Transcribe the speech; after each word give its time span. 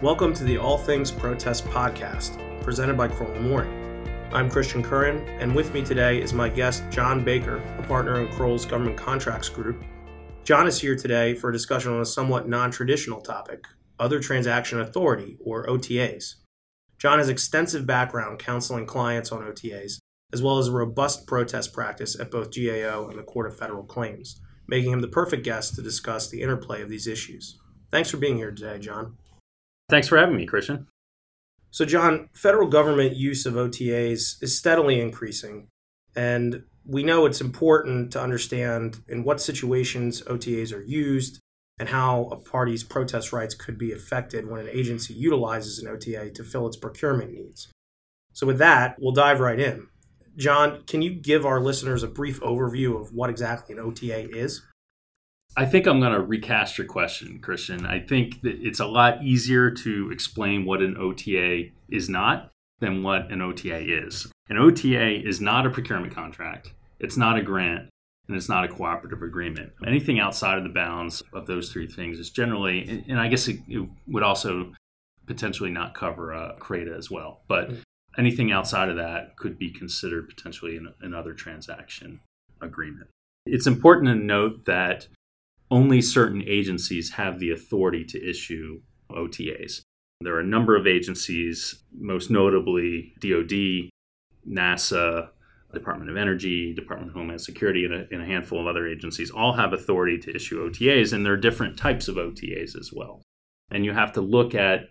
Welcome 0.00 0.32
to 0.34 0.44
the 0.44 0.58
All 0.58 0.78
Things 0.78 1.10
Protest 1.10 1.64
podcast, 1.64 2.62
presented 2.62 2.96
by 2.96 3.08
Crowell 3.08 3.40
Moring. 3.40 4.06
I'm 4.32 4.48
Christian 4.48 4.80
Curran, 4.80 5.28
and 5.40 5.52
with 5.52 5.74
me 5.74 5.84
today 5.84 6.22
is 6.22 6.32
my 6.32 6.48
guest, 6.48 6.84
John 6.88 7.24
Baker, 7.24 7.56
a 7.80 7.82
partner 7.82 8.20
in 8.20 8.32
Crowell's 8.32 8.64
Government 8.64 8.96
Contracts 8.96 9.48
Group. 9.48 9.82
John 10.44 10.68
is 10.68 10.80
here 10.80 10.94
today 10.94 11.34
for 11.34 11.50
a 11.50 11.52
discussion 11.52 11.92
on 11.92 12.00
a 12.00 12.06
somewhat 12.06 12.48
non 12.48 12.70
traditional 12.70 13.20
topic 13.20 13.64
other 13.98 14.20
transaction 14.20 14.78
authority, 14.78 15.36
or 15.44 15.66
OTAs. 15.66 16.36
John 16.96 17.18
has 17.18 17.28
extensive 17.28 17.84
background 17.84 18.38
counseling 18.38 18.86
clients 18.86 19.32
on 19.32 19.42
OTAs, 19.42 19.98
as 20.32 20.40
well 20.40 20.58
as 20.58 20.68
a 20.68 20.72
robust 20.72 21.26
protest 21.26 21.72
practice 21.72 22.16
at 22.20 22.30
both 22.30 22.54
GAO 22.54 23.08
and 23.08 23.18
the 23.18 23.24
Court 23.24 23.48
of 23.48 23.58
Federal 23.58 23.82
Claims, 23.82 24.40
making 24.68 24.92
him 24.92 25.00
the 25.00 25.08
perfect 25.08 25.42
guest 25.42 25.74
to 25.74 25.82
discuss 25.82 26.30
the 26.30 26.40
interplay 26.40 26.82
of 26.82 26.88
these 26.88 27.08
issues. 27.08 27.58
Thanks 27.90 28.12
for 28.12 28.18
being 28.18 28.36
here 28.36 28.52
today, 28.52 28.78
John. 28.78 29.16
Thanks 29.88 30.08
for 30.08 30.18
having 30.18 30.36
me, 30.36 30.44
Christian. 30.44 30.86
So, 31.70 31.84
John, 31.84 32.28
federal 32.32 32.68
government 32.68 33.16
use 33.16 33.46
of 33.46 33.54
OTAs 33.54 34.42
is 34.42 34.56
steadily 34.56 35.00
increasing, 35.00 35.68
and 36.14 36.64
we 36.84 37.02
know 37.02 37.26
it's 37.26 37.40
important 37.40 38.12
to 38.12 38.20
understand 38.20 39.00
in 39.08 39.24
what 39.24 39.40
situations 39.40 40.22
OTAs 40.22 40.74
are 40.74 40.82
used 40.82 41.40
and 41.78 41.88
how 41.88 42.28
a 42.32 42.36
party's 42.36 42.82
protest 42.82 43.32
rights 43.32 43.54
could 43.54 43.78
be 43.78 43.92
affected 43.92 44.50
when 44.50 44.60
an 44.60 44.68
agency 44.70 45.14
utilizes 45.14 45.78
an 45.78 45.88
OTA 45.88 46.30
to 46.30 46.44
fill 46.44 46.66
its 46.66 46.76
procurement 46.76 47.32
needs. 47.32 47.68
So, 48.34 48.46
with 48.46 48.58
that, 48.58 48.96
we'll 48.98 49.12
dive 49.12 49.40
right 49.40 49.60
in. 49.60 49.88
John, 50.36 50.84
can 50.86 51.02
you 51.02 51.14
give 51.14 51.46
our 51.46 51.60
listeners 51.60 52.02
a 52.02 52.08
brief 52.08 52.40
overview 52.40 53.00
of 53.00 53.12
what 53.12 53.30
exactly 53.30 53.74
an 53.74 53.80
OTA 53.80 54.30
is? 54.36 54.62
I 55.56 55.66
think 55.66 55.86
I'm 55.86 55.98
going 55.98 56.12
to 56.12 56.20
recast 56.20 56.78
your 56.78 56.86
question, 56.86 57.40
Christian. 57.40 57.84
I 57.84 58.00
think 58.00 58.42
that 58.42 58.56
it's 58.60 58.80
a 58.80 58.86
lot 58.86 59.22
easier 59.24 59.70
to 59.72 60.10
explain 60.12 60.64
what 60.64 60.82
an 60.82 60.96
OTA 60.96 61.70
is 61.88 62.08
not 62.08 62.50
than 62.78 63.02
what 63.02 63.30
an 63.30 63.42
OTA 63.42 64.04
is. 64.04 64.30
An 64.48 64.56
OTA 64.56 65.26
is 65.26 65.40
not 65.40 65.66
a 65.66 65.70
procurement 65.70 66.14
contract, 66.14 66.72
it's 67.00 67.16
not 67.16 67.38
a 67.38 67.42
grant, 67.42 67.88
and 68.28 68.36
it's 68.36 68.48
not 68.48 68.64
a 68.64 68.68
cooperative 68.68 69.22
agreement. 69.22 69.72
Anything 69.86 70.20
outside 70.20 70.58
of 70.58 70.64
the 70.64 70.70
bounds 70.70 71.22
of 71.32 71.46
those 71.46 71.72
three 71.72 71.86
things 71.86 72.18
is 72.18 72.30
generally, 72.30 73.04
and 73.08 73.18
I 73.18 73.28
guess 73.28 73.48
it, 73.48 73.58
it 73.68 73.88
would 74.06 74.22
also 74.22 74.72
potentially 75.26 75.70
not 75.70 75.94
cover 75.94 76.32
a 76.32 76.54
CRADA 76.58 76.96
as 76.96 77.10
well, 77.10 77.40
but 77.48 77.70
mm. 77.70 77.82
anything 78.16 78.52
outside 78.52 78.88
of 78.88 78.96
that 78.96 79.36
could 79.36 79.58
be 79.58 79.70
considered 79.70 80.28
potentially 80.28 80.76
an, 80.76 80.94
another 81.00 81.34
transaction 81.34 82.20
agreement. 82.60 83.08
It's 83.44 83.66
important 83.66 84.08
to 84.08 84.14
note 84.14 84.66
that 84.66 85.08
only 85.70 86.00
certain 86.00 86.42
agencies 86.46 87.12
have 87.12 87.38
the 87.38 87.50
authority 87.50 88.04
to 88.04 88.28
issue 88.30 88.80
OTAs. 89.10 89.82
There 90.20 90.34
are 90.34 90.40
a 90.40 90.46
number 90.46 90.76
of 90.76 90.86
agencies, 90.86 91.82
most 91.96 92.30
notably 92.30 93.14
DoD, 93.20 93.90
NASA, 94.48 95.28
Department 95.72 96.10
of 96.10 96.16
Energy, 96.16 96.74
Department 96.74 97.10
of 97.10 97.16
Homeland 97.16 97.40
Security, 97.40 97.84
and 97.84 97.94
a, 97.94 98.06
and 98.10 98.22
a, 98.22 98.24
handful 98.24 98.60
of 98.60 98.66
other 98.66 98.88
agencies 98.88 99.30
all 99.30 99.52
have 99.52 99.72
authority 99.72 100.18
to 100.18 100.34
issue 100.34 100.66
OTAs, 100.68 101.12
and 101.12 101.24
there 101.24 101.34
are 101.34 101.38
different 101.38 101.76
types 101.76 102.08
of 102.08 102.16
OTAs 102.16 102.78
as 102.78 102.90
well. 102.92 103.22
And 103.70 103.84
you 103.84 103.92
have 103.92 104.12
to 104.12 104.20
look 104.20 104.54
at 104.54 104.88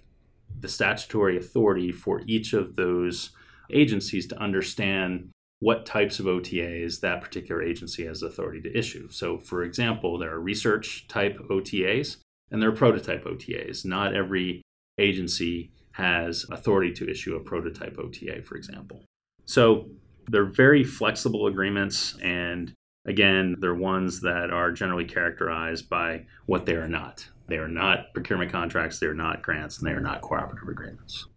the 0.59 0.67
statutory 0.67 1.35
authority 1.37 1.91
for 1.91 2.21
each 2.27 2.53
of 2.53 2.75
those 2.75 3.31
agencies 3.71 4.27
to 4.27 4.39
understand 4.39 5.29
what 5.59 5.85
types 5.85 6.19
of 6.19 6.25
OTAs 6.25 6.99
that 7.01 7.21
particular 7.21 7.63
agency 7.63 8.05
has 8.05 8.21
authority 8.21 8.61
to 8.61 8.77
issue. 8.77 9.09
So, 9.09 9.39
for 9.39 9.63
example, 9.63 10.17
there 10.17 10.33
are 10.33 10.39
research 10.39 11.07
type 11.07 11.37
OTAs 11.49 12.17
and 12.51 12.61
there 12.61 12.69
are 12.69 12.75
prototype 12.75 13.25
OTAs. 13.25 13.85
Not 13.85 14.15
every 14.15 14.61
agency 14.99 15.71
has 15.93 16.45
authority 16.51 16.91
to 16.93 17.09
issue 17.09 17.35
a 17.35 17.39
prototype 17.39 17.97
OTA, 17.97 18.43
for 18.43 18.55
example. 18.55 19.03
So, 19.45 19.89
they're 20.29 20.45
very 20.45 20.83
flexible 20.83 21.47
agreements, 21.47 22.17
and 22.21 22.73
again, 23.05 23.55
they're 23.59 23.73
ones 23.73 24.21
that 24.21 24.51
are 24.51 24.71
generally 24.71 25.05
characterized 25.05 25.89
by 25.89 26.25
what 26.45 26.65
they 26.65 26.75
are 26.75 26.87
not. 26.87 27.27
They 27.47 27.57
are 27.57 27.69
not 27.69 28.13
procurement 28.13 28.51
contracts, 28.51 28.99
they 28.99 29.07
are 29.07 29.13
not 29.13 29.41
grants, 29.41 29.79
and 29.79 29.87
they 29.87 29.93
are 29.93 30.01
not 30.01 30.21
cooperative 30.21 30.67
agreements. 30.67 31.27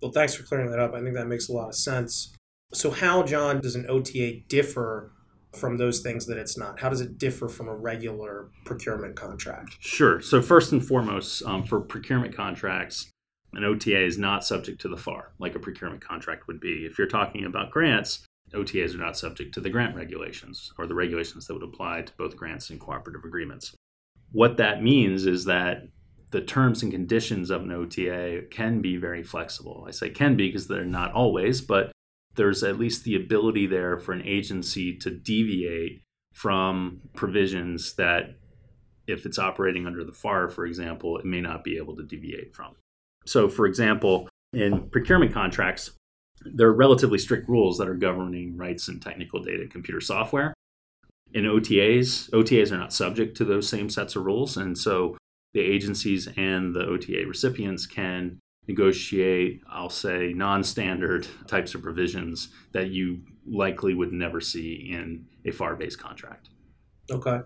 Well, 0.00 0.12
thanks 0.12 0.34
for 0.34 0.44
clearing 0.44 0.70
that 0.70 0.78
up. 0.78 0.94
I 0.94 1.00
think 1.00 1.14
that 1.14 1.26
makes 1.26 1.48
a 1.48 1.52
lot 1.52 1.68
of 1.68 1.74
sense. 1.74 2.32
So, 2.72 2.90
how, 2.90 3.22
John, 3.22 3.60
does 3.60 3.76
an 3.76 3.86
OTA 3.88 4.40
differ 4.48 5.12
from 5.52 5.76
those 5.76 6.00
things 6.00 6.26
that 6.26 6.38
it's 6.38 6.56
not? 6.56 6.80
How 6.80 6.88
does 6.88 7.02
it 7.02 7.18
differ 7.18 7.48
from 7.48 7.68
a 7.68 7.74
regular 7.74 8.48
procurement 8.64 9.14
contract? 9.16 9.76
Sure. 9.80 10.20
So, 10.20 10.40
first 10.40 10.72
and 10.72 10.84
foremost, 10.84 11.42
um, 11.44 11.64
for 11.64 11.80
procurement 11.80 12.34
contracts, 12.34 13.10
an 13.52 13.64
OTA 13.64 14.04
is 14.04 14.16
not 14.16 14.44
subject 14.44 14.80
to 14.80 14.88
the 14.88 14.96
FAR 14.96 15.32
like 15.38 15.54
a 15.54 15.58
procurement 15.58 16.02
contract 16.02 16.46
would 16.46 16.60
be. 16.60 16.86
If 16.86 16.96
you're 16.96 17.06
talking 17.06 17.44
about 17.44 17.70
grants, 17.70 18.24
OTAs 18.54 18.94
are 18.94 18.98
not 18.98 19.18
subject 19.18 19.52
to 19.54 19.60
the 19.60 19.70
grant 19.70 19.94
regulations 19.94 20.72
or 20.78 20.86
the 20.86 20.94
regulations 20.94 21.46
that 21.46 21.54
would 21.54 21.62
apply 21.62 22.02
to 22.02 22.12
both 22.16 22.36
grants 22.36 22.70
and 22.70 22.80
cooperative 22.80 23.24
agreements. 23.24 23.74
What 24.30 24.56
that 24.56 24.82
means 24.82 25.26
is 25.26 25.44
that 25.44 25.88
the 26.30 26.40
terms 26.40 26.82
and 26.82 26.90
conditions 26.90 27.50
of 27.50 27.62
an 27.62 27.72
OTA 27.72 28.44
can 28.50 28.80
be 28.80 28.96
very 28.96 29.22
flexible. 29.22 29.84
I 29.86 29.90
say 29.90 30.08
can 30.08 30.36
be 30.36 30.48
because 30.48 30.66
they're 30.66 30.84
not 30.84 31.12
always, 31.12 31.60
but 31.60 31.92
there's 32.34 32.62
at 32.62 32.78
least 32.78 33.04
the 33.04 33.14
ability 33.14 33.66
there 33.66 33.98
for 33.98 34.12
an 34.12 34.22
agency 34.22 34.96
to 34.96 35.10
deviate 35.10 36.02
from 36.32 37.00
provisions 37.14 37.94
that 37.94 38.36
if 39.06 39.26
it's 39.26 39.38
operating 39.38 39.86
under 39.86 40.04
the 40.04 40.12
FAR, 40.12 40.48
for 40.48 40.64
example, 40.64 41.18
it 41.18 41.24
may 41.24 41.40
not 41.40 41.64
be 41.64 41.76
able 41.76 41.96
to 41.96 42.02
deviate 42.02 42.54
from. 42.54 42.74
So, 43.26 43.48
for 43.48 43.66
example, 43.66 44.28
in 44.52 44.88
procurement 44.90 45.32
contracts, 45.32 45.90
there 46.44 46.68
are 46.68 46.74
relatively 46.74 47.18
strict 47.18 47.48
rules 47.48 47.78
that 47.78 47.88
are 47.88 47.94
governing 47.94 48.56
rights 48.56 48.88
and 48.88 49.00
technical 49.00 49.42
data 49.42 49.66
computer 49.68 50.00
software. 50.00 50.54
In 51.34 51.44
OTAs, 51.44 52.30
OTAs 52.30 52.72
are 52.72 52.78
not 52.78 52.92
subject 52.92 53.36
to 53.36 53.44
those 53.44 53.68
same 53.68 53.88
sets 53.88 54.16
of 54.16 54.24
rules. 54.24 54.56
And 54.56 54.76
so 54.76 55.16
the 55.54 55.60
agencies 55.60 56.28
and 56.36 56.74
the 56.74 56.84
OTA 56.84 57.24
recipients 57.26 57.86
can 57.86 58.38
negotiate, 58.68 59.62
I'll 59.68 59.90
say, 59.90 60.32
non 60.32 60.62
standard 60.64 61.26
types 61.46 61.74
of 61.74 61.82
provisions 61.82 62.48
that 62.72 62.90
you 62.90 63.22
likely 63.46 63.94
would 63.94 64.12
never 64.12 64.40
see 64.40 64.90
in 64.92 65.26
a 65.44 65.50
FAR 65.50 65.76
based 65.76 65.98
contract. 65.98 66.50
Okay. 67.10 67.40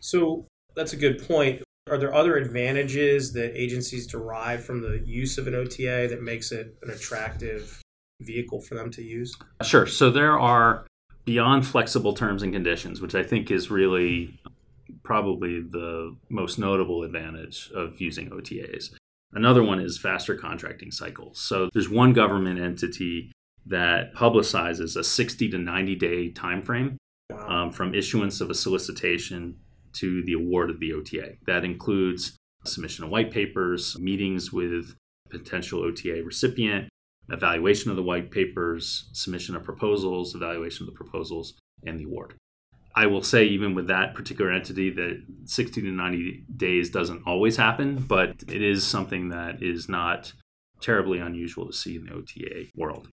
So 0.00 0.46
that's 0.74 0.92
a 0.92 0.96
good 0.96 1.26
point. 1.26 1.62
Are 1.88 1.98
there 1.98 2.14
other 2.14 2.36
advantages 2.36 3.32
that 3.34 3.52
agencies 3.54 4.06
derive 4.06 4.64
from 4.64 4.82
the 4.82 5.00
use 5.04 5.38
of 5.38 5.46
an 5.46 5.54
OTA 5.54 6.08
that 6.10 6.22
makes 6.22 6.50
it 6.50 6.76
an 6.82 6.90
attractive 6.90 7.80
vehicle 8.20 8.60
for 8.60 8.74
them 8.74 8.90
to 8.92 9.02
use? 9.02 9.36
Sure. 9.62 9.86
So 9.86 10.10
there 10.10 10.38
are 10.38 10.86
beyond 11.24 11.66
flexible 11.66 12.14
terms 12.14 12.42
and 12.42 12.52
conditions, 12.52 13.00
which 13.00 13.14
I 13.14 13.22
think 13.22 13.50
is 13.50 13.70
really 13.70 14.40
probably 15.04 15.60
the 15.60 16.16
most 16.28 16.58
notable 16.58 17.04
advantage 17.04 17.70
of 17.74 18.00
using 18.00 18.30
OTAs. 18.30 18.90
Another 19.32 19.62
one 19.62 19.80
is 19.80 19.98
faster 19.98 20.36
contracting 20.36 20.90
cycles. 20.90 21.38
So 21.38 21.68
there's 21.72 21.88
one 21.88 22.12
government 22.12 22.60
entity 22.60 23.32
that 23.66 24.14
publicizes 24.14 24.96
a 24.96 25.04
60 25.04 25.50
to 25.50 25.58
90 25.58 25.94
day 25.96 26.30
time 26.30 26.62
frame 26.62 26.96
um, 27.36 27.72
from 27.72 27.94
issuance 27.94 28.40
of 28.40 28.50
a 28.50 28.54
solicitation 28.54 29.56
to 29.94 30.22
the 30.24 30.34
award 30.34 30.70
of 30.70 30.80
the 30.80 30.92
OTA. 30.92 31.34
That 31.46 31.64
includes 31.64 32.36
submission 32.64 33.04
of 33.04 33.10
white 33.10 33.30
papers, 33.30 33.98
meetings 33.98 34.52
with 34.52 34.94
potential 35.30 35.82
OTA 35.82 36.22
recipient, 36.24 36.88
evaluation 37.30 37.90
of 37.90 37.96
the 37.96 38.02
white 38.02 38.30
papers, 38.30 39.08
submission 39.12 39.56
of 39.56 39.64
proposals, 39.64 40.34
evaluation 40.34 40.86
of 40.86 40.92
the 40.92 40.96
proposals, 40.96 41.54
and 41.84 41.98
the 41.98 42.04
award. 42.04 42.34
I 42.96 43.06
will 43.06 43.22
say, 43.22 43.44
even 43.44 43.74
with 43.74 43.88
that 43.88 44.14
particular 44.14 44.50
entity, 44.50 44.88
that 44.90 45.22
60 45.44 45.82
to 45.82 45.88
90 45.88 46.44
days 46.56 46.88
doesn't 46.88 47.24
always 47.26 47.56
happen, 47.56 47.98
but 47.98 48.42
it 48.48 48.62
is 48.62 48.86
something 48.86 49.28
that 49.28 49.62
is 49.62 49.86
not 49.86 50.32
terribly 50.80 51.18
unusual 51.18 51.66
to 51.66 51.74
see 51.74 51.96
in 51.96 52.06
the 52.06 52.14
OTA 52.14 52.68
world. 52.74 53.08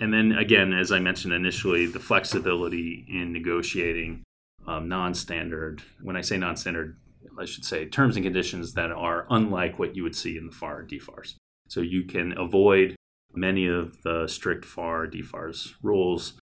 And 0.00 0.14
then 0.14 0.32
again, 0.32 0.72
as 0.72 0.90
I 0.90 0.98
mentioned 0.98 1.34
initially, 1.34 1.86
the 1.86 2.00
flexibility 2.00 3.04
in 3.06 3.32
negotiating 3.32 4.22
um, 4.66 4.88
non 4.88 5.14
standard, 5.14 5.82
when 6.00 6.16
I 6.16 6.22
say 6.22 6.38
non 6.38 6.56
standard, 6.56 6.96
I 7.38 7.44
should 7.44 7.64
say 7.64 7.84
terms 7.84 8.16
and 8.16 8.24
conditions 8.24 8.72
that 8.74 8.90
are 8.90 9.26
unlike 9.28 9.78
what 9.78 9.94
you 9.94 10.04
would 10.04 10.16
see 10.16 10.38
in 10.38 10.46
the 10.46 10.52
FAR 10.52 10.84
DFARS. 10.84 11.34
So 11.68 11.80
you 11.80 12.04
can 12.04 12.36
avoid 12.38 12.96
many 13.34 13.66
of 13.66 14.02
the 14.02 14.26
strict 14.26 14.64
FAR 14.64 15.06
DFARS 15.06 15.74
rules 15.82 16.34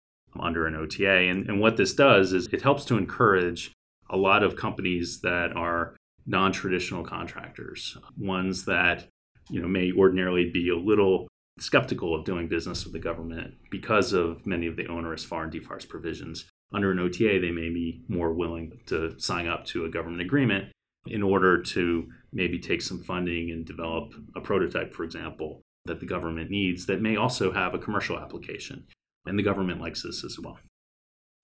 under 0.40 0.66
an 0.66 0.74
OTA. 0.74 1.08
And, 1.08 1.48
and 1.48 1.60
what 1.60 1.76
this 1.76 1.94
does 1.94 2.32
is 2.32 2.48
it 2.52 2.62
helps 2.62 2.84
to 2.86 2.96
encourage 2.96 3.72
a 4.10 4.16
lot 4.16 4.42
of 4.42 4.56
companies 4.56 5.20
that 5.20 5.56
are 5.56 5.96
non-traditional 6.26 7.04
contractors, 7.04 7.96
ones 8.18 8.64
that 8.64 9.06
you 9.50 9.60
know 9.60 9.68
may 9.68 9.92
ordinarily 9.92 10.50
be 10.50 10.70
a 10.70 10.76
little 10.76 11.28
skeptical 11.58 12.14
of 12.14 12.24
doing 12.24 12.48
business 12.48 12.84
with 12.84 12.92
the 12.92 12.98
government 12.98 13.54
because 13.70 14.12
of 14.12 14.46
many 14.46 14.66
of 14.66 14.76
the 14.76 14.86
onerous 14.86 15.24
FAR 15.24 15.44
and 15.44 15.52
DFARS 15.52 15.88
provisions. 15.88 16.46
Under 16.72 16.90
an 16.90 16.98
OTA, 16.98 17.38
they 17.40 17.52
may 17.52 17.68
be 17.68 18.02
more 18.08 18.32
willing 18.32 18.80
to 18.86 19.18
sign 19.20 19.46
up 19.46 19.64
to 19.66 19.84
a 19.84 19.90
government 19.90 20.22
agreement 20.22 20.72
in 21.06 21.22
order 21.22 21.62
to 21.62 22.08
maybe 22.32 22.58
take 22.58 22.82
some 22.82 23.02
funding 23.02 23.50
and 23.50 23.64
develop 23.64 24.14
a 24.34 24.40
prototype, 24.40 24.92
for 24.92 25.04
example, 25.04 25.60
that 25.84 26.00
the 26.00 26.06
government 26.06 26.50
needs 26.50 26.86
that 26.86 27.02
may 27.02 27.14
also 27.14 27.52
have 27.52 27.74
a 27.74 27.78
commercial 27.78 28.18
application. 28.18 28.86
And 29.26 29.38
the 29.38 29.42
government 29.42 29.80
likes 29.80 30.02
this 30.02 30.24
as 30.24 30.38
well. 30.38 30.58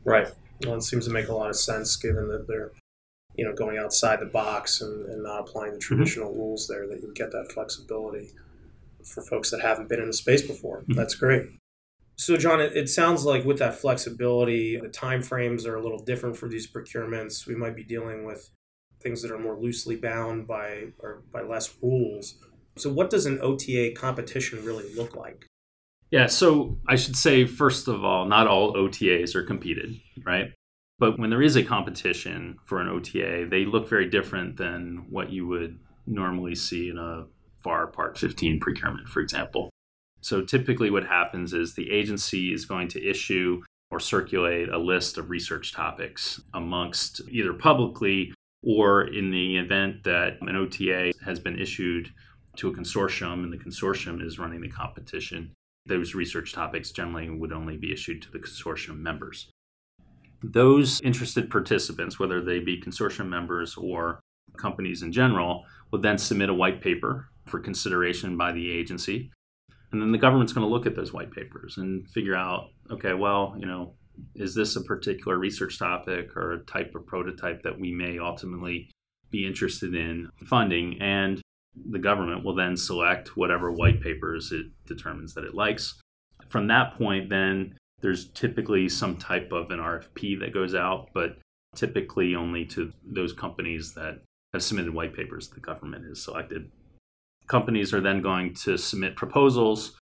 Right. 0.05 0.29
Well, 0.65 0.77
it 0.77 0.83
seems 0.83 1.07
to 1.07 1.13
make 1.13 1.29
a 1.29 1.35
lot 1.35 1.51
of 1.51 1.57
sense 1.57 1.97
given 1.97 2.29
that 2.29 2.47
they're, 2.47 2.73
you 3.35 3.45
know, 3.45 3.55
going 3.55 3.79
outside 3.79 4.21
the 4.21 4.27
box 4.27 4.81
and, 4.81 5.07
and 5.07 5.23
not 5.23 5.41
applying 5.41 5.73
the 5.73 5.79
mm-hmm. 5.79 5.95
traditional 5.95 6.31
mm-hmm. 6.31 6.41
rules 6.41 6.69
there, 6.69 6.87
that 6.87 7.01
you 7.03 7.13
get 7.15 7.33
that 7.33 7.51
flexibility 7.53 8.31
for 9.05 9.23
folks 9.23 9.51
that 9.51 9.61
haven't 9.61 9.89
been 9.89 10.01
in 10.01 10.07
the 10.07 10.13
space 10.13 10.43
before. 10.43 10.81
Mm-hmm. 10.81 10.95
That's 10.95 11.15
great. 11.15 11.47
So, 12.17 12.37
John, 12.37 12.61
it, 12.61 12.77
it, 12.77 12.91
sounds 12.91 13.25
like 13.25 13.47
with 13.47 13.59
that 13.61 13.75
flexibility, 13.77 14.77
the 14.77 14.91
time 14.91 15.23
frames 15.23 15.65
are 15.65 15.77
a 15.77 15.83
little 15.83 16.05
different 16.05 16.37
for 16.37 16.49
these 16.49 16.71
procurements. 16.71 17.47
We 17.47 17.55
might 17.55 17.75
be 17.75 17.83
dealing 17.83 18.27
with 18.27 18.51
things 19.01 19.23
that 19.23 19.31
are 19.31 19.39
more 19.39 19.59
loosely 19.59 19.97
bound 19.97 20.47
by 20.47 20.89
or 20.99 21.23
by 21.33 21.41
less 21.41 21.75
rules. 21.83 22.35
So, 22.77 22.93
what 22.93 23.09
does 23.09 23.25
an 23.25 23.39
OTA 23.41 23.93
competition 23.97 24.63
really 24.65 24.93
look 24.95 25.17
like? 25.17 25.47
Yeah, 26.11 26.27
so 26.27 26.79
I 26.89 26.97
should 26.97 27.17
say, 27.17 27.47
first 27.47 27.87
of 27.87 28.05
all, 28.05 28.27
not 28.27 28.49
all 28.49 28.75
OTAs 28.75 29.35
are 29.37 29.45
competed, 29.45 30.01
right? 30.25 30.53
But 30.99 31.19
when 31.19 31.31
there 31.31 31.43
is 31.43 31.57
a 31.57 31.63
competition 31.63 32.59
for 32.65 32.81
an 32.81 32.89
OTA, 32.89 33.47
they 33.49 33.65
look 33.65 33.89
very 33.89 34.11
different 34.11 34.57
than 34.57 35.07
what 35.09 35.31
you 35.31 35.47
would 35.47 35.79
normally 36.07 36.55
see 36.55 36.89
in 36.89 36.99
a 36.99 37.27
FAR 37.63 37.87
Part 37.87 38.19
15 38.19 38.59
procurement, 38.61 39.09
for 39.09 39.21
example. 39.21 39.71
So 40.21 40.43
typically, 40.43 40.91
what 40.91 41.07
happens 41.07 41.55
is 41.55 41.75
the 41.75 41.91
agency 41.91 42.53
is 42.53 42.67
going 42.67 42.89
to 42.89 43.09
issue 43.09 43.63
or 43.91 44.01
circulate 44.01 44.69
a 44.69 44.79
list 44.79 45.17
of 45.17 45.31
research 45.31 45.73
topics 45.73 46.41
amongst 46.55 47.21
either 47.31 47.53
publicly 47.53 48.33
or 48.63 49.03
in 49.03 49.31
the 49.31 49.57
event 49.57 50.05
that 50.05 50.37
an 50.43 50.57
OTA 50.57 51.13
has 51.25 51.41
been 51.41 51.59
issued 51.59 52.11
to 52.57 52.69
a 52.69 52.75
consortium 52.75 53.45
and 53.45 53.53
the 53.53 53.57
consortium 53.57 54.25
is 54.25 54.39
running 54.39 54.61
the 54.61 54.69
competition, 54.69 55.53
those 55.91 56.15
research 56.15 56.55
topics 56.55 56.91
generally 56.91 57.29
would 57.29 57.53
only 57.53 57.77
be 57.77 57.93
issued 57.93 58.23
to 58.23 58.31
the 58.31 58.39
consortium 58.39 58.99
members. 59.01 59.51
Those 60.43 61.03
interested 61.03 61.51
participants, 61.51 62.19
whether 62.19 62.41
they 62.41 62.61
be 62.61 62.81
consortium 62.81 63.29
members 63.29 63.77
or 63.77 64.21
companies 64.57 65.03
in 65.03 65.13
general, 65.13 65.67
would 65.91 66.01
then 66.01 66.17
submit 66.17 66.49
a 66.49 66.55
white 66.55 66.81
paper 66.81 67.29
for 67.45 67.61
consideration 67.61 68.39
by 68.39 68.53
the 68.53 68.71
agency 68.71 69.31
and 69.93 70.01
then 70.01 70.13
the 70.13 70.19
government's 70.19 70.53
going 70.53 70.67
to 70.67 70.73
look 70.73 70.87
at 70.87 70.95
those 70.95 71.13
white 71.13 71.33
papers 71.33 71.77
and 71.77 72.09
figure 72.09 72.35
out 72.35 72.69
okay 72.91 73.15
well 73.15 73.55
you 73.59 73.67
know 73.67 73.95
is 74.35 74.55
this 74.55 74.77
a 74.77 74.83
particular 74.83 75.39
research 75.39 75.79
topic 75.79 76.37
or 76.37 76.53
a 76.53 76.65
type 76.65 76.95
of 76.95 77.07
prototype 77.07 77.63
that 77.63 77.79
we 77.79 77.93
may 77.93 78.19
ultimately 78.19 78.91
be 79.31 79.47
interested 79.47 79.95
in 79.95 80.29
funding 80.45 81.01
and 81.01 81.41
the 81.89 81.99
government 81.99 82.45
will 82.45 82.55
then 82.55 82.77
select 82.77 83.37
whatever 83.37 83.71
white 83.71 84.01
papers 84.01 84.53
it 84.53 84.67
determines 84.87 85.35
that 85.35 85.45
it 85.45 85.55
likes. 85.55 86.01
From 86.49 86.67
that 86.69 86.97
point 86.97 87.29
then 87.29 87.77
there's 88.01 88.29
typically 88.31 88.89
some 88.89 89.17
type 89.17 89.53
of 89.53 89.71
an 89.71 89.79
rfp 89.79 90.41
that 90.41 90.55
goes 90.55 90.75
out 90.75 91.09
but 91.15 91.39
typically 91.75 92.35
only 92.35 92.65
to 92.65 92.93
those 93.05 93.33
companies 93.33 93.95
that 93.95 94.23
have 94.53 94.63
submitted 94.63 94.93
white 94.93 95.15
papers 95.15 95.49
the 95.49 95.61
government 95.61 96.05
has 96.07 96.23
selected. 96.23 96.71
Companies 97.47 97.93
are 97.95 98.01
then 98.01 98.23
going 98.23 98.55
to 98.55 98.77
submit 98.77 99.17
proposals 99.17 99.97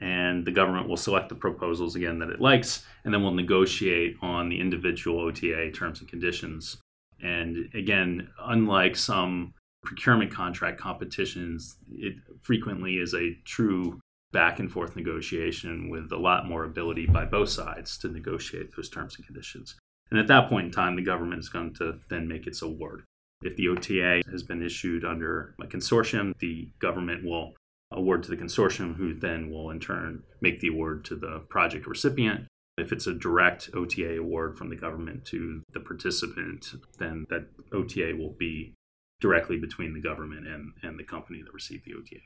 and 0.00 0.46
the 0.46 0.52
government 0.52 0.88
will 0.88 0.96
select 0.96 1.28
the 1.28 1.34
proposals 1.34 1.94
again 1.94 2.18
that 2.18 2.30
it 2.30 2.40
likes 2.40 2.84
and 3.04 3.12
then 3.12 3.22
we'll 3.22 3.32
negotiate 3.32 4.16
on 4.22 4.48
the 4.48 4.60
individual 4.60 5.20
ota 5.20 5.70
terms 5.70 6.00
and 6.00 6.08
conditions. 6.08 6.78
And 7.22 7.68
again 7.74 8.28
unlike 8.40 8.96
some 8.96 9.52
procurement 9.84 10.30
contract 10.30 10.78
competitions 10.78 11.76
it 11.90 12.14
frequently 12.40 12.94
is 12.98 13.14
a 13.14 13.36
true 13.44 14.00
back 14.32 14.60
and 14.60 14.70
forth 14.70 14.94
negotiation 14.94 15.90
with 15.90 16.12
a 16.12 16.16
lot 16.16 16.46
more 16.46 16.64
ability 16.64 17.06
by 17.06 17.24
both 17.24 17.48
sides 17.48 17.98
to 17.98 18.08
negotiate 18.08 18.74
those 18.76 18.88
terms 18.88 19.16
and 19.16 19.26
conditions 19.26 19.76
and 20.10 20.20
at 20.20 20.28
that 20.28 20.48
point 20.48 20.66
in 20.66 20.72
time 20.72 20.96
the 20.96 21.02
government 21.02 21.40
is 21.40 21.48
going 21.48 21.74
to 21.74 21.98
then 22.08 22.28
make 22.28 22.46
its 22.46 22.62
award 22.62 23.02
if 23.42 23.56
the 23.56 23.68
OTA 23.68 24.22
has 24.30 24.42
been 24.42 24.62
issued 24.62 25.04
under 25.04 25.54
a 25.60 25.66
consortium, 25.66 26.36
the 26.38 26.68
government 26.78 27.24
will 27.24 27.54
award 27.90 28.22
to 28.24 28.30
the 28.30 28.36
consortium, 28.36 28.96
who 28.96 29.14
then 29.14 29.50
will 29.50 29.70
in 29.70 29.80
turn 29.80 30.22
make 30.40 30.60
the 30.60 30.68
award 30.68 31.04
to 31.06 31.16
the 31.16 31.40
project 31.48 31.86
recipient. 31.86 32.46
If 32.76 32.92
it's 32.92 33.06
a 33.06 33.14
direct 33.14 33.70
OTA 33.74 34.18
award 34.18 34.56
from 34.56 34.70
the 34.70 34.76
government 34.76 35.24
to 35.26 35.62
the 35.72 35.80
participant, 35.80 36.74
then 36.98 37.26
that 37.30 37.46
OTA 37.72 38.14
will 38.16 38.34
be 38.38 38.74
directly 39.20 39.58
between 39.58 39.94
the 39.94 40.00
government 40.00 40.46
and, 40.46 40.72
and 40.82 40.98
the 40.98 41.04
company 41.04 41.42
that 41.42 41.52
received 41.52 41.84
the 41.84 41.94
OTA. 41.94 42.20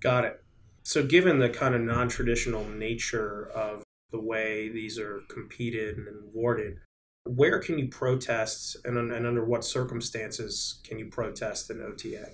Got 0.00 0.24
it. 0.24 0.42
So, 0.82 1.02
given 1.02 1.38
the 1.38 1.50
kind 1.50 1.74
of 1.74 1.80
non 1.80 2.08
traditional 2.08 2.64
nature 2.64 3.50
of 3.54 3.82
the 4.10 4.20
way 4.20 4.68
these 4.68 4.98
are 4.98 5.22
competed 5.28 5.98
and 5.98 6.08
awarded, 6.30 6.78
where 7.24 7.58
can 7.58 7.78
you 7.78 7.88
protest 7.88 8.76
and, 8.84 8.96
and 8.96 9.26
under 9.26 9.44
what 9.44 9.64
circumstances 9.64 10.80
can 10.84 10.98
you 10.98 11.06
protest 11.06 11.68
an 11.70 11.82
OTA? 11.82 12.30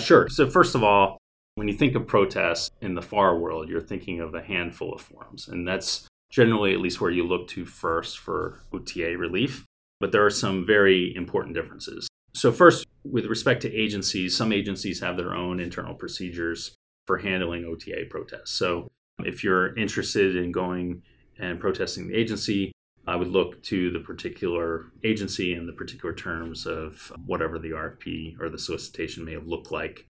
Sure. 0.00 0.28
So, 0.28 0.48
first 0.48 0.74
of 0.74 0.82
all, 0.82 1.18
when 1.54 1.68
you 1.68 1.74
think 1.74 1.94
of 1.94 2.06
protests 2.06 2.70
in 2.80 2.94
the 2.94 3.02
FAR 3.02 3.38
world, 3.38 3.68
you're 3.68 3.80
thinking 3.80 4.20
of 4.20 4.34
a 4.34 4.42
handful 4.42 4.92
of 4.92 5.00
forms. 5.00 5.48
And 5.48 5.66
that's 5.66 6.06
generally 6.30 6.72
at 6.72 6.80
least 6.80 7.00
where 7.00 7.10
you 7.10 7.26
look 7.26 7.48
to 7.48 7.64
first 7.64 8.18
for 8.18 8.60
OTA 8.72 9.16
relief. 9.16 9.64
But 10.00 10.12
there 10.12 10.24
are 10.26 10.30
some 10.30 10.66
very 10.66 11.14
important 11.16 11.54
differences. 11.54 12.08
So, 12.36 12.52
first, 12.52 12.86
with 13.02 13.24
respect 13.24 13.62
to 13.62 13.74
agencies, 13.74 14.36
some 14.36 14.52
agencies 14.52 15.00
have 15.00 15.16
their 15.16 15.34
own 15.34 15.58
internal 15.58 15.94
procedures 15.94 16.74
for 17.06 17.16
handling 17.16 17.64
OTA 17.64 18.04
protests. 18.10 18.50
So, 18.50 18.88
if 19.24 19.42
you're 19.42 19.74
interested 19.74 20.36
in 20.36 20.52
going 20.52 21.02
and 21.38 21.58
protesting 21.58 22.08
the 22.08 22.14
agency, 22.14 22.72
I 23.06 23.16
would 23.16 23.28
look 23.28 23.62
to 23.64 23.90
the 23.90 24.00
particular 24.00 24.92
agency 25.02 25.54
and 25.54 25.66
the 25.66 25.72
particular 25.72 26.14
terms 26.14 26.66
of 26.66 27.10
whatever 27.24 27.58
the 27.58 27.70
RFP 27.70 28.38
or 28.38 28.50
the 28.50 28.58
solicitation 28.58 29.24
may 29.24 29.32
have 29.32 29.46
looked 29.46 29.72
like 29.72 30.04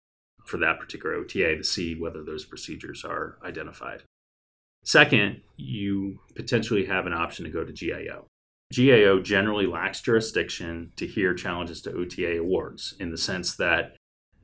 for 0.46 0.58
that 0.58 0.80
particular 0.80 1.14
OTA 1.18 1.58
to 1.58 1.64
see 1.64 1.94
whether 1.94 2.24
those 2.24 2.44
procedures 2.44 3.06
are 3.06 3.38
identified. 3.44 4.02
Second, 4.84 5.42
you 5.58 6.22
potentially 6.36 6.86
have 6.86 7.06
an 7.06 7.14
option 7.14 7.46
to 7.46 7.52
go 7.52 7.64
to 7.64 7.72
GAO. 7.72 8.26
GAO 8.74 9.20
generally 9.20 9.68
lacks 9.68 10.02
jurisdiction 10.02 10.92
to 10.96 11.06
hear 11.06 11.34
challenges 11.34 11.82
to 11.84 11.94
OTA 11.94 12.40
awards 12.40 12.96
in 13.00 13.12
the 13.12 13.18
sense 13.18 13.56
that, 13.58 13.96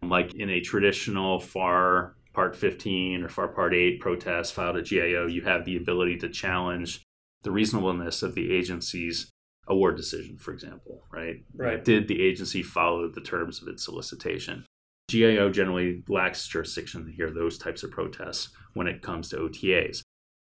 like 0.03 0.33
in 0.35 0.49
a 0.49 0.61
traditional 0.61 1.39
FAR 1.39 2.15
Part 2.33 2.55
15 2.55 3.23
or 3.23 3.29
FAR 3.29 3.49
Part 3.49 3.73
8 3.73 3.99
protest 3.99 4.53
filed 4.53 4.77
at 4.77 4.89
GAO, 4.89 5.25
you 5.27 5.41
have 5.41 5.65
the 5.65 5.75
ability 5.75 6.17
to 6.17 6.29
challenge 6.29 7.03
the 7.43 7.51
reasonableness 7.51 8.23
of 8.23 8.35
the 8.35 8.53
agency's 8.53 9.29
award 9.67 9.97
decision, 9.97 10.37
for 10.37 10.53
example, 10.53 11.03
right? 11.11 11.43
Right. 11.55 11.83
Did 11.83 12.07
the 12.07 12.21
agency 12.21 12.63
follow 12.63 13.09
the 13.09 13.21
terms 13.21 13.61
of 13.61 13.67
its 13.67 13.83
solicitation? 13.83 14.65
GAO 15.11 15.49
generally 15.49 16.03
lacks 16.07 16.47
jurisdiction 16.47 17.05
to 17.05 17.11
hear 17.11 17.31
those 17.31 17.57
types 17.57 17.83
of 17.83 17.91
protests 17.91 18.49
when 18.73 18.87
it 18.87 19.01
comes 19.01 19.29
to 19.29 19.37
OTAs. 19.37 20.01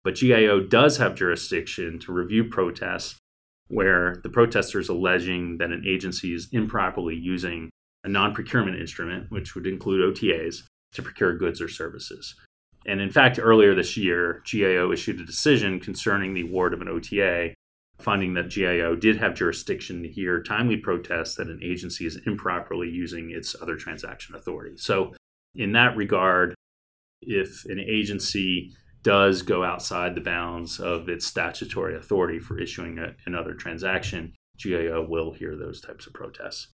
But 0.03 0.19
GAO 0.19 0.61
does 0.61 0.97
have 0.97 1.15
jurisdiction 1.15 1.99
to 1.99 2.13
review 2.13 2.45
protests 2.45 3.17
where 3.73 4.17
the 4.23 4.29
protester 4.29 4.79
is 4.79 4.89
alleging 4.89 5.57
that 5.57 5.71
an 5.71 5.83
agency 5.87 6.33
is 6.33 6.47
improperly 6.51 7.15
using 7.15 7.69
a 8.03 8.09
non 8.09 8.33
procurement 8.33 8.79
instrument, 8.79 9.31
which 9.31 9.55
would 9.55 9.65
include 9.65 10.15
OTAs, 10.15 10.63
to 10.93 11.01
procure 11.01 11.37
goods 11.37 11.61
or 11.61 11.67
services. 11.67 12.35
And 12.85 13.01
in 13.01 13.09
fact, 13.09 13.39
earlier 13.41 13.73
this 13.73 13.97
year, 13.97 14.43
GAO 14.51 14.91
issued 14.91 15.19
a 15.19 15.25
decision 15.25 15.79
concerning 15.79 16.33
the 16.33 16.41
award 16.41 16.73
of 16.73 16.81
an 16.81 16.89
OTA, 16.89 17.53
finding 17.97 18.33
that 18.33 18.53
GAO 18.53 18.95
did 18.95 19.17
have 19.17 19.33
jurisdiction 19.33 20.03
to 20.03 20.09
hear 20.09 20.43
timely 20.43 20.77
protests 20.77 21.35
that 21.35 21.47
an 21.47 21.59
agency 21.63 22.05
is 22.05 22.19
improperly 22.27 22.89
using 22.89 23.31
its 23.31 23.55
other 23.59 23.75
transaction 23.75 24.35
authority. 24.35 24.77
So, 24.77 25.15
in 25.55 25.71
that 25.73 25.95
regard, 25.95 26.55
if 27.21 27.65
an 27.65 27.79
agency 27.79 28.75
does 29.03 29.41
go 29.41 29.63
outside 29.63 30.15
the 30.15 30.21
bounds 30.21 30.79
of 30.79 31.09
its 31.09 31.25
statutory 31.25 31.95
authority 31.95 32.39
for 32.39 32.59
issuing 32.59 32.97
a, 32.97 33.15
another 33.25 33.53
transaction, 33.53 34.33
GAO 34.61 35.05
will 35.07 35.33
hear 35.33 35.55
those 35.55 35.81
types 35.81 36.07
of 36.07 36.13
protests. 36.13 36.67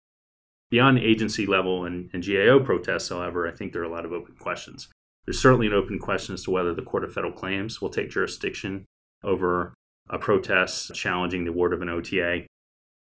Beyond 0.70 0.98
agency 0.98 1.46
level 1.46 1.86
and, 1.86 2.10
and 2.12 2.24
GAO 2.24 2.60
protests, 2.60 3.08
however, 3.08 3.48
I 3.48 3.52
think 3.52 3.72
there 3.72 3.82
are 3.82 3.86
a 3.86 3.90
lot 3.90 4.04
of 4.04 4.12
open 4.12 4.34
questions. 4.36 4.88
There's 5.24 5.40
certainly 5.40 5.66
an 5.66 5.72
open 5.72 5.98
question 5.98 6.34
as 6.34 6.42
to 6.44 6.50
whether 6.50 6.74
the 6.74 6.82
Court 6.82 7.04
of 7.04 7.12
Federal 7.12 7.32
Claims 7.32 7.80
will 7.80 7.90
take 7.90 8.10
jurisdiction 8.10 8.84
over 9.24 9.74
a 10.10 10.18
protest 10.18 10.94
challenging 10.94 11.44
the 11.44 11.50
award 11.50 11.72
of 11.72 11.82
an 11.82 11.88
OTA. 11.88 12.46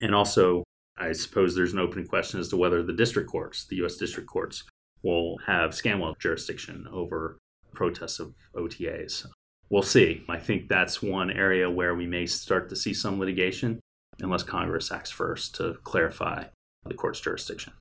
And 0.00 0.14
also, 0.14 0.64
I 0.96 1.12
suppose 1.12 1.54
there's 1.54 1.72
an 1.72 1.78
open 1.78 2.06
question 2.06 2.40
as 2.40 2.48
to 2.48 2.56
whether 2.56 2.82
the 2.82 2.92
district 2.92 3.30
courts, 3.30 3.64
the 3.64 3.76
U.S. 3.76 3.96
district 3.96 4.28
courts, 4.28 4.64
will 5.02 5.38
have 5.46 5.70
ScanWell 5.70 6.18
jurisdiction 6.18 6.86
over 6.92 7.38
protests 7.74 8.18
of 8.18 8.34
OTAs. 8.54 9.26
We'll 9.70 9.82
see. 9.82 10.24
I 10.28 10.38
think 10.38 10.68
that's 10.68 11.02
one 11.02 11.30
area 11.30 11.70
where 11.70 11.94
we 11.94 12.06
may 12.06 12.26
start 12.26 12.68
to 12.68 12.76
see 12.76 12.92
some 12.92 13.18
litigation 13.18 13.80
unless 14.20 14.42
Congress 14.42 14.92
acts 14.92 15.10
first 15.10 15.54
to 15.56 15.76
clarify 15.84 16.44
the 16.84 16.94
court's 16.94 17.20
jurisdiction. 17.20 17.72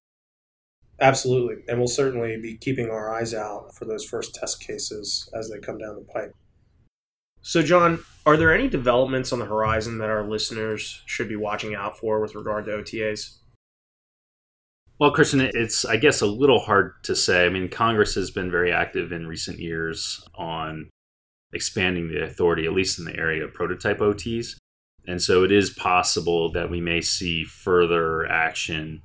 Absolutely. 0.99 1.63
And 1.67 1.79
we'll 1.79 1.87
certainly 1.87 2.37
be 2.39 2.57
keeping 2.57 2.89
our 2.89 3.13
eyes 3.13 3.33
out 3.33 3.73
for 3.75 3.85
those 3.85 4.05
first 4.05 4.35
test 4.35 4.65
cases 4.65 5.27
as 5.37 5.49
they 5.49 5.59
come 5.59 5.79
down 5.79 5.95
the 5.95 6.13
pipe. 6.13 6.33
So, 7.41 7.63
John, 7.63 7.99
are 8.25 8.37
there 8.37 8.53
any 8.53 8.67
developments 8.67 9.33
on 9.33 9.39
the 9.39 9.45
horizon 9.45 9.97
that 9.97 10.11
our 10.11 10.23
listeners 10.23 11.01
should 11.07 11.27
be 11.27 11.35
watching 11.35 11.73
out 11.73 11.97
for 11.97 12.21
with 12.21 12.35
regard 12.35 12.65
to 12.65 12.71
OTAs? 12.71 13.39
Well, 15.01 15.09
Christian, 15.09 15.41
it's, 15.41 15.83
I 15.83 15.97
guess, 15.97 16.21
a 16.21 16.27
little 16.27 16.59
hard 16.59 17.03
to 17.05 17.15
say. 17.15 17.47
I 17.47 17.49
mean, 17.49 17.69
Congress 17.69 18.13
has 18.13 18.29
been 18.29 18.51
very 18.51 18.71
active 18.71 19.11
in 19.11 19.25
recent 19.25 19.57
years 19.57 20.23
on 20.35 20.91
expanding 21.51 22.07
the 22.07 22.23
authority, 22.23 22.67
at 22.67 22.73
least 22.73 22.99
in 22.99 23.05
the 23.05 23.17
area 23.17 23.43
of 23.43 23.51
prototype 23.51 23.97
OTs. 23.97 24.57
And 25.07 25.19
so 25.19 25.43
it 25.43 25.51
is 25.51 25.71
possible 25.71 26.51
that 26.51 26.69
we 26.69 26.79
may 26.81 27.01
see 27.01 27.43
further 27.45 28.27
action 28.27 29.01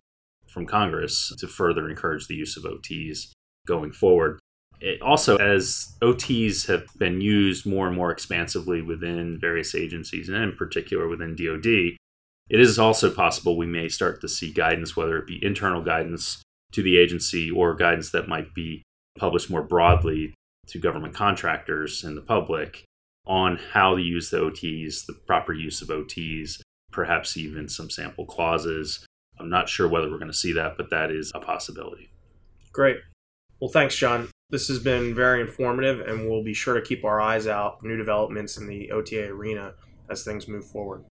from 0.47 0.67
Congress 0.67 1.33
to 1.39 1.49
further 1.49 1.89
encourage 1.89 2.27
the 2.27 2.35
use 2.35 2.59
of 2.59 2.65
OTs 2.65 3.31
going 3.67 3.91
forward. 3.91 4.39
It 4.83 5.01
also, 5.01 5.37
as 5.37 5.97
OTs 6.03 6.67
have 6.67 6.85
been 6.99 7.23
used 7.23 7.65
more 7.65 7.87
and 7.87 7.97
more 7.97 8.11
expansively 8.11 8.83
within 8.83 9.39
various 9.41 9.75
agencies, 9.75 10.29
and 10.29 10.37
in 10.37 10.57
particular 10.57 11.09
within 11.09 11.35
DoD, 11.35 11.97
it 12.49 12.61
is 12.61 12.79
also 12.79 13.11
possible 13.11 13.57
we 13.57 13.67
may 13.67 13.89
start 13.89 14.21
to 14.21 14.29
see 14.29 14.53
guidance, 14.53 14.97
whether 14.97 15.19
it 15.19 15.27
be 15.27 15.45
internal 15.45 15.83
guidance 15.83 16.43
to 16.73 16.83
the 16.83 16.99
agency 16.99 17.51
or 17.51 17.75
guidance 17.75 18.11
that 18.11 18.29
might 18.29 18.55
be 18.55 18.83
published 19.19 19.51
more 19.51 19.63
broadly 19.63 20.35
to 20.69 20.79
government 20.79 21.15
contractors 21.15 22.05
and 22.05 22.17
the 22.17 22.23
public 22.23 22.85
on 23.27 23.59
how 23.73 23.97
to 23.97 24.03
use 24.03 24.31
the 24.31 24.39
OTs, 24.39 25.07
the 25.07 25.13
proper 25.27 25.53
use 25.53 25.83
of 25.83 25.89
OTs, 25.89 26.61
perhaps 26.93 27.37
even 27.37 27.69
some 27.69 27.91
sample 27.91 28.25
clauses. 28.25 29.05
I'm 29.39 29.51
not 29.51 29.69
sure 29.69 29.89
whether 29.89 30.11
we're 30.11 30.19
going 30.19 30.31
to 30.31 30.37
see 30.37 30.53
that, 30.53 30.77
but 30.77 30.91
that 30.91 31.11
is 31.11 31.33
a 31.35 31.41
possibility. 31.41 32.11
Great. 32.73 32.99
Well, 33.61 33.71
thanks, 33.71 33.97
John. 33.97 34.29
This 34.51 34.69
has 34.69 34.79
been 34.79 35.15
very 35.15 35.41
informative, 35.41 36.01
and 36.07 36.29
we'll 36.29 36.45
be 36.45 36.55
sure 36.55 36.75
to 36.75 36.87
keep 36.87 37.05
our 37.05 37.21
eyes 37.21 37.47
out 37.47 37.81
for 37.81 37.87
new 37.87 37.97
developments 37.97 38.57
in 38.57 38.67
the 38.67 38.93
OTA 38.93 39.29
arena 39.29 39.75
as 40.09 40.23
things 40.23 40.47
move 40.47 40.65
forward. 40.67 41.05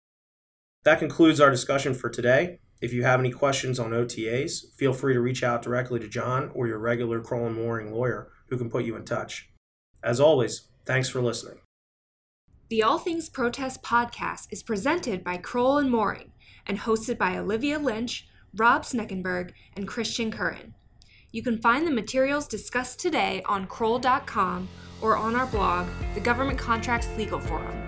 That 0.84 0.98
concludes 0.98 1.40
our 1.40 1.50
discussion 1.50 1.94
for 1.94 2.10
today. 2.10 2.58
If 2.80 2.92
you 2.92 3.04
have 3.04 3.20
any 3.20 3.30
questions 3.30 3.78
on 3.78 3.92
OTAs, 3.92 4.74
feel 4.74 4.92
free 4.92 5.14
to 5.14 5.20
reach 5.20 5.44
out 5.44 5.62
directly 5.62 6.00
to 6.00 6.08
John 6.08 6.50
or 6.54 6.66
your 6.66 6.80
regular 6.80 7.20
Crowell 7.20 7.46
and 7.46 7.56
Moring 7.56 7.92
lawyer 7.92 8.32
who 8.48 8.58
can 8.58 8.68
put 8.68 8.84
you 8.84 8.96
in 8.96 9.04
touch. 9.04 9.48
As 10.02 10.18
always, 10.18 10.68
thanks 10.84 11.08
for 11.08 11.22
listening. 11.22 11.60
The 12.68 12.82
All 12.82 12.98
Things 12.98 13.28
Protest 13.28 13.82
podcast 13.82 14.48
is 14.50 14.64
presented 14.64 15.22
by 15.22 15.36
Crowell 15.36 15.78
and 15.78 15.90
Moring 15.90 16.32
and 16.66 16.80
hosted 16.80 17.16
by 17.16 17.36
Olivia 17.36 17.78
Lynch, 17.78 18.26
Rob 18.56 18.82
Sneckenberg, 18.82 19.52
and 19.76 19.86
Christian 19.86 20.32
Curran. 20.32 20.74
You 21.30 21.42
can 21.42 21.60
find 21.60 21.86
the 21.86 21.92
materials 21.92 22.48
discussed 22.48 22.98
today 22.98 23.42
on 23.46 23.66
Crowell.com 23.66 24.68
or 25.00 25.16
on 25.16 25.36
our 25.36 25.46
blog, 25.46 25.86
the 26.14 26.20
Government 26.20 26.58
Contracts 26.58 27.08
Legal 27.16 27.38
Forum. 27.38 27.81